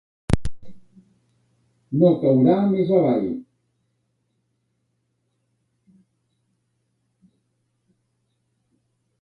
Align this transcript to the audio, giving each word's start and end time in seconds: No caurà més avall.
No 2.03 2.09
caurà 2.23 2.55
més 2.71 2.93
avall. 3.01 3.27